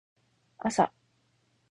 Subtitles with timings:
[0.65, 0.89] 朝